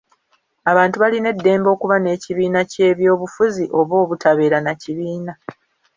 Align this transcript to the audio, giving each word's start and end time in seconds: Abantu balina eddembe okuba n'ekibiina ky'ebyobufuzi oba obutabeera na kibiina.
Abantu 0.71 0.95
balina 1.03 1.27
eddembe 1.33 1.67
okuba 1.75 1.95
n'ekibiina 1.99 2.59
ky'ebyobufuzi 2.71 3.63
oba 3.79 3.93
obutabeera 4.03 4.57
na 4.61 4.73
kibiina. 4.81 5.33